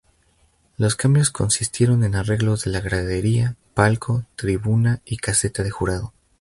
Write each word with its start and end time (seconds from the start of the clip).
Los 0.77 0.95
cambios 0.95 1.29
consistieron 1.29 2.03
en 2.03 2.15
arreglos 2.15 2.63
de 2.63 2.71
la 2.71 2.81
gradería, 2.81 3.55
palco, 3.75 4.25
tribuna 4.35 4.99
y 5.05 5.17
caseta 5.17 5.61
de 5.61 5.69
jurado. 5.69 6.11